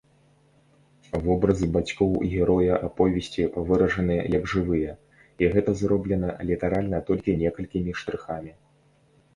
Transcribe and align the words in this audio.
Вобразы 1.25 1.65
бацькоў 1.75 2.15
героя 2.31 2.79
аповесці 2.87 3.43
выражаны 3.67 4.17
як 4.37 4.43
жывыя, 4.55 4.91
і 5.45 5.51
гэта 5.53 5.71
зроблена 5.85 6.29
літаральна 6.51 6.97
толькі 7.13 7.39
некалькімі 7.45 7.91
штрыхамі. 8.03 8.51